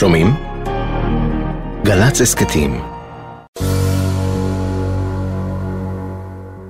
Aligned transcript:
שומעים? 0.00 0.34
גל"צ 1.84 2.20
הסכתים 2.20 2.80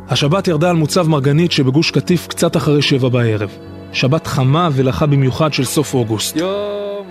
השבת 0.08 0.48
ירדה 0.48 0.70
על 0.70 0.76
מוצב 0.76 1.08
מרגנית 1.08 1.52
שבגוש 1.52 1.90
קטיף 1.90 2.26
קצת 2.26 2.56
אחרי 2.56 2.82
שבע 2.82 3.08
בערב. 3.08 3.50
שבת 3.92 4.26
חמה 4.26 4.68
ולחה 4.72 5.06
במיוחד 5.06 5.52
של 5.52 5.64
סוף 5.64 5.94
אוגוסט. 5.94 6.36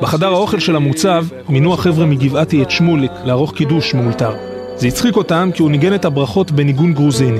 בחדר 0.01 0.27
האוכל 0.27 0.59
של 0.59 0.75
המוצב 0.75 1.25
מינו 1.49 1.73
החבר'ה 1.73 2.05
מגבעתי 2.05 2.61
את 2.61 2.71
שמוליק 2.71 3.11
לערוך 3.23 3.53
קידוש 3.53 3.93
מאולתר. 3.93 4.35
זה 4.75 4.87
הצחיק 4.87 5.15
אותם 5.15 5.49
כי 5.53 5.61
הוא 5.61 5.71
ניגן 5.71 5.93
את 5.93 6.05
הברכות 6.05 6.51
בניגון 6.51 6.93
גרוזיני. 6.93 7.39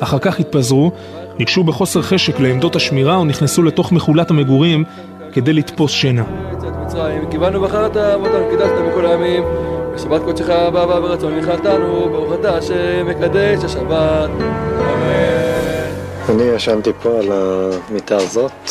אחר 0.00 0.18
כך 0.18 0.40
התפזרו, 0.40 0.92
ניגשו 1.38 1.64
בחוסר 1.64 2.02
חשק 2.02 2.40
לעמדות 2.40 2.76
השמירה 2.76 3.20
ונכנסו 3.20 3.62
לתוך 3.62 3.92
מחולת 3.92 4.30
המגורים 4.30 4.84
כדי 5.32 5.52
לתפוס 5.52 5.92
שינה. 5.92 6.24
קיבלנו 7.30 7.60
בחרת 7.60 7.96
אבותינו, 7.96 8.50
קידשת 8.50 8.72
מכל 8.90 9.06
הימים, 9.06 9.42
בשבת 9.94 10.22
קודשך 10.22 10.48
הבא 10.48 10.86
בא 10.86 11.00
ברצון 11.00 11.38
נחלתנו, 11.38 12.08
ברוך 12.12 12.32
אתה 12.40 12.56
השם 12.56 13.06
מקדש 13.06 13.64
השבת. 13.64 14.30
אני 16.28 16.42
ישנתי 16.42 16.90
פה 17.02 17.18
על 17.18 17.32
המיטה 17.32 18.16
הזאת. 18.16 18.70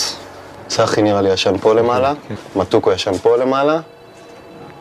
צחי 0.68 1.02
נראה 1.02 1.22
לי 1.22 1.30
ישן 1.30 1.58
פה 1.58 1.74
למעלה, 1.74 2.14
מתוקו 2.56 2.92
ישן 2.92 3.14
פה 3.14 3.38
למעלה. 3.38 3.80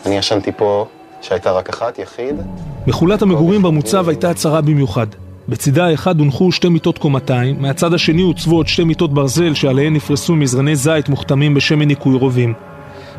אני 0.06 0.16
ישנתי 0.18 0.52
פה 0.56 0.86
שהייתה 1.20 1.52
רק 1.52 1.68
אחת, 1.68 1.98
יחיד. 1.98 2.36
מחולת 2.86 3.22
המגורים 3.22 3.62
במוצב 3.62 4.08
הייתה 4.08 4.34
צרה 4.34 4.60
במיוחד. 4.60 5.06
בצידה 5.48 5.86
האחד 5.86 6.20
הונחו 6.20 6.52
שתי 6.52 6.68
מיטות 6.68 6.98
קומתיים, 6.98 7.56
מהצד 7.58 7.94
השני 7.94 8.22
הוצבו 8.22 8.56
עוד 8.56 8.68
שתי 8.68 8.84
מיטות 8.84 9.14
ברזל 9.14 9.54
שעליהן 9.54 9.94
נפרסו 9.94 10.36
מזרני 10.36 10.76
זית 10.76 11.08
מוכתמים 11.08 11.54
בשמן 11.54 11.88
ניקוי 11.88 12.16
רובים. 12.16 12.54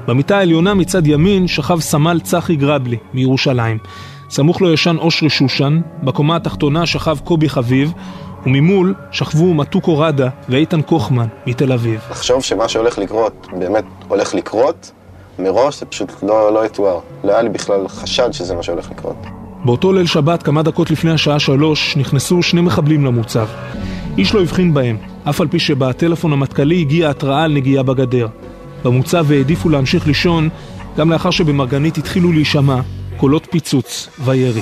במיטה 0.07 0.37
העליונה 0.37 0.73
מצד 0.73 1.07
ימין 1.07 1.47
שכב 1.47 1.79
סמל 1.79 2.19
צחי 2.23 2.55
גרבלי 2.55 2.97
מירושלים. 3.13 3.77
סמוך 4.29 4.61
לו 4.61 4.73
ישן 4.73 4.95
אושרי 4.99 5.29
שושן, 5.29 5.79
בקומה 6.03 6.35
התחתונה 6.35 6.85
שכב 6.85 7.17
קובי 7.23 7.49
חביב, 7.49 7.93
וממול 8.45 8.93
שכבו 9.11 9.53
מתוקו 9.53 9.99
רדה 9.99 10.29
ואיתן 10.49 10.81
קוכמן 10.81 11.27
מתל 11.47 11.71
אביב. 11.71 11.99
לחשוב 12.11 12.43
שמה 12.43 12.67
שהולך 12.67 12.97
לקרות 12.97 13.47
באמת 13.59 13.83
הולך 14.07 14.35
לקרות, 14.35 14.91
מראש 15.39 15.79
זה 15.79 15.85
פשוט 15.85 16.11
לא, 16.23 16.53
לא 16.53 16.65
יתואר. 16.65 16.99
לא 17.23 17.31
היה 17.31 17.41
לי 17.41 17.49
בכלל 17.49 17.87
חשד 17.87 18.31
שזה 18.31 18.55
מה 18.55 18.63
שהולך 18.63 18.91
לקרות. 18.91 19.17
באותו 19.65 19.93
ליל 19.93 20.05
שבת, 20.05 20.43
כמה 20.43 20.63
דקות 20.63 20.91
לפני 20.91 21.11
השעה 21.11 21.39
שלוש, 21.39 21.97
נכנסו 21.97 22.43
שני 22.43 22.61
מחבלים 22.61 23.05
למוצב. 23.05 23.47
איש 24.17 24.33
לא 24.33 24.41
הבחין 24.41 24.73
בהם, 24.73 24.97
אף 25.29 25.41
על 25.41 25.47
פי 25.47 25.59
שבטלפון 25.59 26.33
המטכ"לי 26.33 26.81
הגיעה 26.81 27.11
התראה 27.11 27.43
על 27.43 27.53
נגיעה 27.53 27.83
בגדר. 27.83 28.27
במוצב 28.83 29.31
העדיפו 29.31 29.69
להמשיך 29.69 30.07
לישון, 30.07 30.49
גם 30.97 31.11
לאחר 31.11 31.29
שבמרגנית 31.29 31.97
התחילו 31.97 32.31
להישמע 32.31 32.79
קולות 33.17 33.47
פיצוץ 33.51 34.09
וירי. 34.19 34.61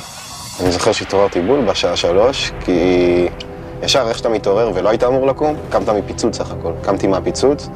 אני 0.59 0.71
זוכר 0.71 0.91
שהתעוררתי 0.91 1.41
בול 1.41 1.65
בשעה 1.65 1.95
שלוש, 1.95 2.51
כי 2.65 2.71
ישר 3.83 4.07
איך 4.09 4.17
שאתה 4.17 4.29
מתעורר 4.29 4.71
ולא 4.75 4.89
היית 4.89 5.03
אמור 5.03 5.27
לקום, 5.27 5.55
קמת 5.69 5.89
מפיצוץ 5.89 6.37
סך 6.37 6.51
הכל. 6.51 6.71
קמתי 6.81 7.07
מהפיצוץ, 7.07 7.69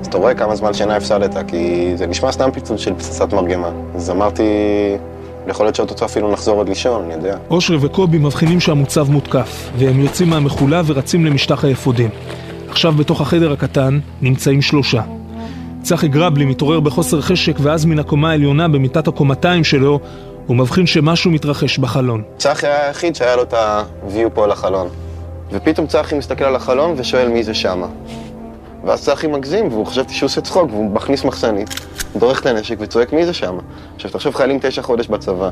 אז 0.00 0.06
אתה 0.06 0.18
רואה 0.18 0.34
כמה 0.34 0.56
זמן 0.56 0.74
שינה 0.74 0.96
הפסדת, 0.96 1.36
כי 1.50 1.92
זה 1.96 2.06
נשמע 2.06 2.32
סתם 2.32 2.50
פיצוץ 2.50 2.80
של 2.80 2.94
פצצת 2.94 3.32
מרגמה. 3.34 3.70
אז 3.94 4.10
אמרתי, 4.10 4.42
יכול 5.48 5.66
להיות 5.66 5.74
שאו-טו-טו 5.74 6.04
אפילו 6.04 6.32
נחזור 6.32 6.56
עוד 6.56 6.68
לישון, 6.68 7.04
אני 7.04 7.14
יודע. 7.14 7.36
אושרי 7.50 7.76
וקובי 7.80 8.18
מבחינים 8.18 8.60
שהמוצב 8.60 9.10
מותקף, 9.10 9.70
והם 9.78 10.00
יוצאים 10.00 10.30
מהמחולה 10.30 10.82
ורצים 10.86 11.26
למשטח 11.26 11.64
האפודים. 11.64 12.10
עכשיו 12.68 12.92
בתוך 12.92 13.20
החדר 13.20 13.52
הקטן 13.52 14.00
נמצאים 14.22 14.62
שלושה. 14.62 15.02
צחי 15.82 16.08
גרבלי 16.08 16.44
מתעורר 16.44 16.80
בחוסר 16.80 17.20
חשק 17.20 17.56
ואז 17.60 17.84
מן 17.84 17.98
הקומה 17.98 18.30
העליונה 18.30 18.68
במיטת 18.68 19.08
הקומתיים 19.08 19.64
שלו 19.64 20.00
הוא 20.46 20.56
מבחין 20.56 20.86
שמשהו 20.86 21.30
מתרחש 21.30 21.78
בחלון. 21.78 22.22
צחי 22.36 22.66
היה 22.66 22.86
היחיד 22.86 23.16
שהיה 23.16 23.36
לו 23.36 23.42
את 23.42 23.54
ה-view 23.54 24.30
פה 24.34 24.46
לחלון. 24.46 24.88
ופתאום 25.52 25.86
צחי 25.86 26.18
מסתכל 26.18 26.44
על 26.44 26.56
החלון 26.56 26.94
ושואל 26.96 27.28
מי 27.28 27.42
זה 27.42 27.54
שמה. 27.54 27.86
ואז 28.84 29.04
צחי 29.04 29.26
מגזים, 29.26 29.68
והוא 29.68 29.86
חשבתי 29.86 30.14
שהוא 30.14 30.26
עושה 30.26 30.40
צחוק, 30.40 30.70
והוא 30.70 30.90
מכניס 30.90 31.24
מחסנית, 31.24 31.68
דורך 32.16 32.40
את 32.40 32.46
הנשק 32.46 32.76
וצועק 32.78 33.12
מי 33.12 33.26
זה 33.26 33.32
שמה. 33.32 33.60
עכשיו 33.96 34.10
תחשוב 34.10 34.34
חיילים 34.34 34.58
תשע 34.62 34.82
חודש 34.82 35.06
בצבא. 35.06 35.50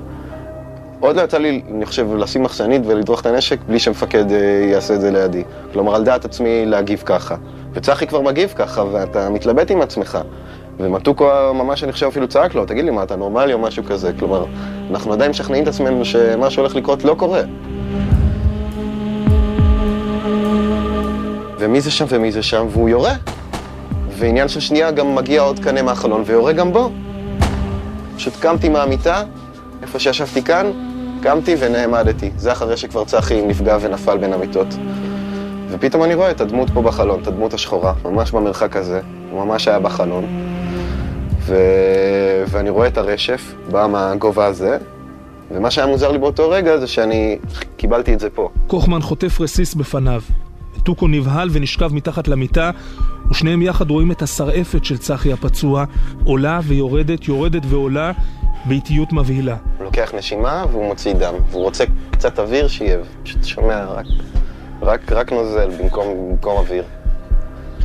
עוד 1.00 1.16
לא 1.16 1.22
יצא 1.22 1.38
לי, 1.38 1.62
אני 1.74 1.86
חושב, 1.86 2.14
לשים 2.14 2.42
מחסנית 2.42 2.82
ולדרוך 2.86 3.20
את 3.20 3.26
הנשק 3.26 3.58
בלי 3.66 3.78
שמפקד 3.78 4.32
אה, 4.32 4.38
יעשה 4.72 4.94
את 4.94 5.00
זה 5.00 5.10
לידי. 5.10 5.42
כלומר, 5.72 5.94
על 5.94 6.04
דעת 6.04 6.24
עצמי 6.24 6.66
להגיב 6.66 7.02
ככה. 7.06 7.36
וצחי 7.72 8.06
כבר 8.06 8.20
מגיב 8.20 8.52
ככה, 8.56 8.84
ואתה 8.92 9.30
מתלבט 9.30 9.70
עם 9.70 9.80
עצמך. 9.80 10.18
ומתוקו 10.80 11.54
ממש, 11.54 11.84
אני 11.84 11.92
חושב, 11.92 12.06
אפילו 12.06 12.28
צעק 12.28 12.54
לו, 12.54 12.64
תגיד 12.64 12.84
לי, 12.84 12.90
מה, 12.90 13.02
אתה 13.02 13.16
נורמלי 13.16 13.52
או 13.52 13.58
משהו 13.58 13.84
כזה? 13.84 14.12
כלומר, 14.18 14.44
אנחנו 14.90 15.12
עדיין 15.12 15.30
משכנעים 15.30 15.62
את 15.62 15.68
עצמנו 15.68 16.04
שמה 16.04 16.50
שהולך 16.50 16.76
לקרות 16.76 17.04
לא 17.04 17.14
קורה. 17.18 17.42
ומי 21.58 21.80
זה 21.80 21.90
שם 21.90 22.04
ומי 22.08 22.32
זה 22.32 22.42
שם, 22.42 22.66
והוא 22.70 22.88
יורה. 22.88 23.14
ועניין 24.10 24.48
של 24.48 24.60
שנייה 24.60 24.90
גם 24.90 25.14
מגיע 25.14 25.40
עוד 25.40 25.58
קנה 25.58 25.82
מהחלון 25.82 26.22
ויורה 26.26 26.52
גם 26.52 26.72
בו. 26.72 26.90
פשוט 28.16 28.32
קמתי 28.40 28.68
מהמיטה, 28.68 29.22
איפה 29.82 29.98
שישבתי 29.98 30.42
כאן, 30.42 30.70
קמתי 31.22 31.54
ונעמדתי. 31.58 32.30
זה 32.36 32.52
אחרי 32.52 32.76
שכבר 32.76 33.04
צחי 33.04 33.42
נפגע 33.46 33.76
ונפל 33.80 34.18
בין 34.18 34.32
המיטות. 34.32 34.66
ופתאום 35.70 36.04
אני 36.04 36.14
רואה 36.14 36.30
את 36.30 36.40
הדמות 36.40 36.70
פה 36.70 36.82
בחלון, 36.82 37.20
את 37.22 37.26
הדמות 37.26 37.54
השחורה, 37.54 37.92
ממש 38.04 38.30
במרחק 38.30 38.76
הזה, 38.76 39.00
הוא 39.30 39.44
ממש 39.44 39.68
היה 39.68 39.80
בחלון. 39.80 40.24
ו... 41.40 41.56
ואני 42.48 42.70
רואה 42.70 42.86
את 42.86 42.98
הרשף, 42.98 43.54
בא 43.70 43.86
מהגובה 43.86 44.46
הזה, 44.46 44.78
ומה 45.50 45.70
שהיה 45.70 45.86
מוזר 45.86 46.12
לי 46.12 46.18
באותו 46.18 46.50
רגע 46.50 46.78
זה 46.78 46.86
שאני 46.86 47.38
קיבלתי 47.76 48.14
את 48.14 48.20
זה 48.20 48.30
פה. 48.30 48.48
כוחמן 48.66 49.02
חוטף 49.02 49.40
רסיס 49.40 49.74
בפניו. 49.74 50.22
טוקו 50.82 51.08
נבהל 51.08 51.48
ונשכב 51.52 51.94
מתחת 51.94 52.28
למיטה, 52.28 52.70
ושניהם 53.30 53.62
יחד 53.62 53.90
רואים 53.90 54.12
את 54.12 54.22
השרעפת 54.22 54.84
של 54.84 54.98
צחי 54.98 55.32
הפצוע, 55.32 55.84
עולה 56.24 56.60
ויורדת, 56.64 57.28
יורדת 57.28 57.62
ועולה, 57.66 58.12
באיטיות 58.64 59.12
מבהילה. 59.12 59.56
הוא 59.78 59.84
לוקח 59.84 60.14
נשימה 60.14 60.64
והוא 60.70 60.86
מוציא 60.86 61.12
דם, 61.12 61.34
והוא 61.50 61.62
רוצה 61.62 61.84
קצת 62.10 62.38
אוויר 62.38 62.68
שיהיה, 62.68 62.98
פשוט 63.22 63.44
שומע 63.44 63.84
רק, 63.84 64.06
רק, 64.82 65.12
רק 65.12 65.32
נוזל 65.32 65.70
במקום, 65.78 66.30
במקום 66.30 66.56
אוויר. 66.56 66.84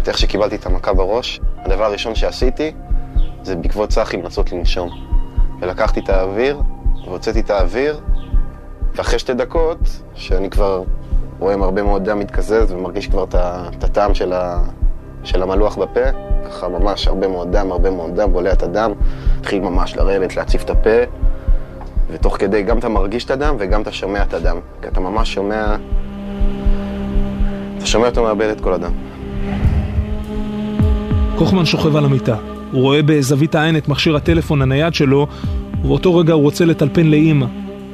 איך 0.08 0.18
שקיבלתי 0.18 0.56
את 0.56 0.66
המכה 0.66 0.94
בראש, 0.94 1.40
הדבר 1.58 1.84
הראשון 1.84 2.16
שעשיתי 2.16 2.72
זה 3.44 3.56
בעקבות 3.56 3.90
צחי 3.90 4.18
לנסות 4.18 4.52
לנשום. 4.52 4.90
ולקחתי 5.62 6.00
את 6.00 6.09
האוויר, 6.09 6.62
והוצאתי 7.06 7.40
את 7.40 7.50
האוויר, 7.50 8.00
ואחרי 8.96 9.20
שתי 9.20 9.34
דקות, 9.34 9.80
שאני 10.16 10.50
כבר 10.50 10.84
רואים 11.40 11.64
הרבה 11.64 11.84
מאוד 11.84 12.09
דם 12.09 12.20
מתקזז 12.20 12.72
ומרגיש 12.72 13.08
כבר 13.08 13.24
את 13.24 13.84
הטעם 13.84 14.14
של, 14.14 14.34
ה, 14.34 14.64
של 15.24 15.44
המלוח 15.44 15.78
בפה, 15.78 16.12
ככה 16.46 16.68
ממש 16.68 17.08
הרבה 17.08 17.28
מאוד 17.28 17.58
דם, 17.58 17.72
הרבה 17.72 17.92
מאוד 17.92 18.22
דם, 18.22 18.34
בולע 18.34 18.54
את 18.54 18.64
הדם, 18.64 18.92
התחיל 19.40 19.62
ממש 19.62 19.96
לרדת, 19.96 20.36
להציף 20.36 20.64
את 20.64 20.70
הפה, 20.70 21.00
ותוך 22.10 22.38
כדי 22.38 22.64
גם 22.64 22.78
אתה 22.78 22.90
מרגיש 22.90 23.25
את 23.25 23.31
הדם 23.31 23.56
וגם 23.60 23.81
אתה 23.81 23.92
שומע 23.92 24.24
את 24.24 24.34
הדם, 24.34 24.60
כי 24.81 24.88
אתה 24.88 25.00
ממש 25.00 25.34
שומע, 25.34 25.75
שומע 27.94 28.08
אותו 28.08 28.24
מאבד 28.24 28.50
את 28.50 28.62
כל 28.62 28.74
הדם. 28.74 28.92
כוחמן 31.38 31.66
שוכב 31.66 31.96
על 31.96 32.06
המיטה. 32.06 32.36
הוא 32.72 32.81
רואה 32.81 33.02
בזווית 33.02 33.56
העין 33.56 33.78
את 33.78 33.88
מכשיר 33.88 34.16
הטלפון 34.16 34.62
הנייד 34.62 34.94
שלו, 34.94 35.28
ובאותו 35.84 36.18
רגע 36.18 36.34
הוא 36.34 36.42
רוצה 36.42 36.66
לטלפן 36.66 37.08
לאימא, 37.08 37.46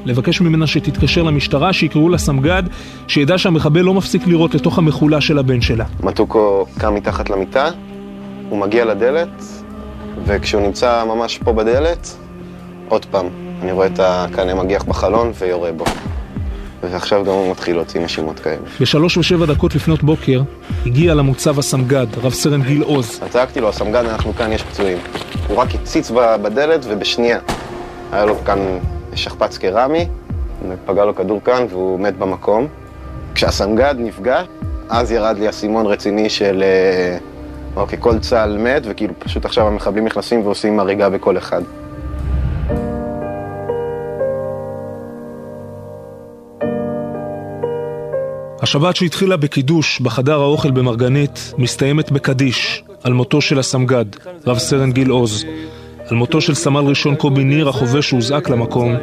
לבקש 0.06 0.42
ממנה 0.42 0.68
שתתקשר 0.68 1.24
למשטרה, 1.24 1.74
שיקראו 1.74 2.10
לה 2.10 2.18
סמג"ד, 2.18 2.64
שידע 3.08 3.38
שהמחבל 3.38 3.82
לא 3.82 3.94
מפסיק 3.94 4.28
לירות 4.28 4.56
לתוך 4.56 4.78
המכולה 4.78 5.22
של 5.22 5.38
הבן 5.40 5.62
שלה. 5.62 5.86
מתוקו 6.04 6.66
קם 6.78 6.96
מתחת 6.96 7.30
למיטה, 7.30 7.70
הוא 8.50 8.60
מגיע 8.60 8.86
לדלת, 8.86 9.44
וכשהוא 10.26 10.62
נמצא 10.62 11.04
ממש 11.08 11.38
פה 11.38 11.54
בדלת, 11.54 12.16
עוד 12.90 13.06
פעם, 13.06 13.26
אני 13.62 13.72
רואה 13.72 13.88
את 13.88 14.00
הקנה 14.04 14.56
מגיח 14.56 14.84
בחלון 14.84 15.32
ויורה 15.40 15.72
בו. 15.72 15.86
ועכשיו 16.84 17.26
גם 17.26 17.32
הוא 17.32 17.52
מתחיל 17.52 17.76
להוציא 17.76 18.02
נשימות 18.02 18.40
כאלה. 18.40 18.58
בשלוש 18.82 19.18
ושבע 19.18 19.46
דקות 19.46 19.76
לפנות 19.76 20.04
בוקר, 20.04 20.42
הגיע 20.86 21.14
למוצב 21.14 21.60
הסמג"ד, 21.60 22.08
רב 22.24 22.34
סרן 22.34 22.62
גיל 22.62 22.82
עוז. 22.82 23.20
צעקתי 23.30 23.62
לו, 23.62 23.70
הסמג"ד, 23.70 24.06
אנחנו 24.06 24.34
כאן, 24.34 24.52
יש 24.52 24.64
פצועים. 24.64 24.98
הוא 25.48 25.58
רק 25.58 25.76
הציץ 25.76 26.12
בדלת 26.42 26.82
ובשנייה. 26.84 27.40
היה 28.12 28.26
לו 28.26 28.36
כאן 28.46 28.60
שכפ"ץ 29.16 29.58
קרמי, 29.58 30.08
פגע 30.86 31.06
לו 31.06 31.16
כדור 31.16 31.42
כאן 31.44 31.66
והוא 31.70 32.00
מת 32.00 32.18
במקום. 32.18 32.68
כשהסמג"ד 33.36 33.96
נפגע, 33.98 34.42
אז 34.90 35.12
ירד 35.12 35.38
לי 35.40 35.50
אסימון 35.50 35.86
רציני 35.86 36.30
של 36.30 36.64
אה, 36.64 37.18
אוקיי, 37.76 37.98
כל 38.02 38.20
צה"ל 38.20 38.58
מת, 38.58 38.82
וכאילו 38.86 39.14
פשוט 39.20 39.46
עכשיו 39.46 39.68
המחבלים 39.68 40.06
נכנסים 40.06 40.46
ועושים 40.46 40.80
הריגה 40.80 41.10
בכל 41.10 41.38
אחד. 41.38 41.62
השבת 48.62 48.96
שהתחילה 48.96 49.38
בקידוש 49.38 50.00
בחדר 50.00 50.42
האוכל 50.42 50.72
במרגנית 50.72 51.54
מסתיימת 51.58 52.12
בקדיש 52.12 52.84
על 53.04 53.14
מותו 53.14 53.42
של 53.42 53.60
הסמג"ד, 53.60 54.06
רב 54.48 54.58
סרן 54.58 54.92
גיל 54.92 55.10
עוז. 55.10 55.46
על 56.10 56.18
מותו 56.18 56.42
של 56.42 56.54
סמל 56.54 56.82
ראשון 56.82 57.16
קובי 57.16 57.44
ניר, 57.44 57.70
החובש 57.70 58.10
שהוזעק 58.10 58.50
למקום, 58.50 58.96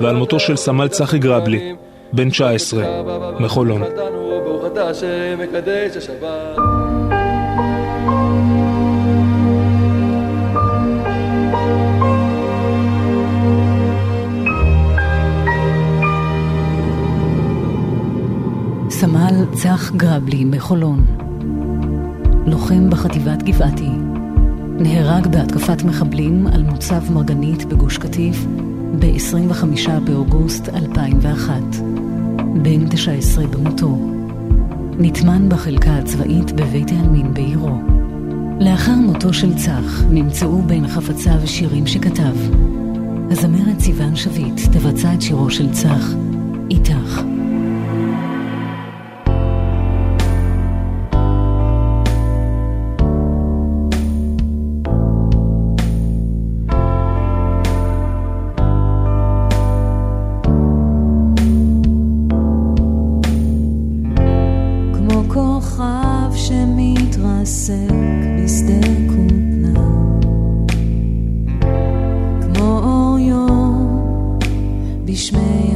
ועל 0.00 0.16
מותו 0.16 0.40
של 0.40 0.56
סמל 0.56 0.88
צחי 0.88 1.18
גרבלי, 1.18 1.74
בן 2.12 2.30
19, 2.30 2.84
מחולון. 3.40 3.82
סמל 19.02 19.44
צח 19.52 19.92
גרבלי 19.96 20.44
מחולון, 20.44 21.04
לוחם 22.46 22.90
בחטיבת 22.90 23.42
גבעתי, 23.42 23.90
נהרג 24.78 25.26
בהתקפת 25.26 25.82
מחבלים 25.82 26.46
על 26.46 26.62
מוצב 26.62 27.12
מרגנית 27.12 27.64
בגוש 27.64 27.98
קטיף 27.98 28.44
ב-25 28.98 29.90
באוגוסט 30.04 30.68
2001, 30.68 31.54
בן 32.62 32.88
19 32.88 33.46
במותו. 33.46 33.98
נטמן 34.98 35.48
בחלקה 35.48 35.96
הצבאית 35.96 36.52
בבית 36.52 36.90
העלמין 36.90 37.34
בעירו. 37.34 37.78
לאחר 38.60 38.94
מותו 38.94 39.32
של 39.32 39.54
צח 39.54 40.02
נמצאו 40.10 40.62
בין 40.62 40.88
חפציו 40.88 41.46
שירים 41.46 41.86
שכתב. 41.86 42.36
הזמרת 43.30 43.80
סיון 43.80 44.16
שביט 44.16 44.60
תבצע 44.72 45.14
את 45.14 45.22
שירו 45.22 45.50
של 45.50 45.72
צח, 45.72 46.14
איתך. 46.70 47.31
śmieje. 75.22 75.71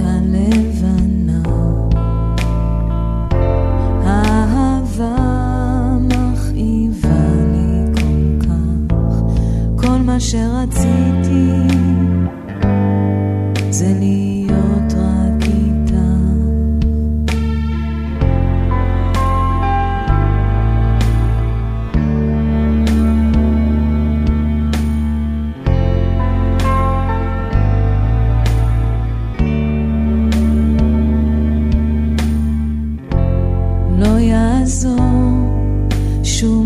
So. 34.68 36.65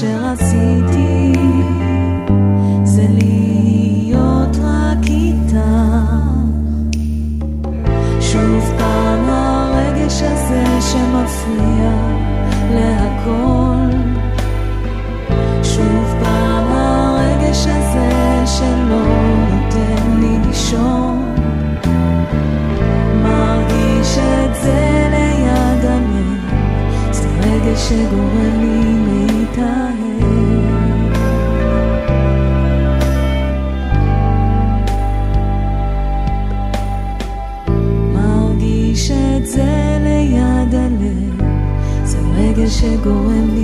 שרצית 0.00 0.93
Chegou 42.84 43.30
and 43.30 43.54
minha 43.54 43.63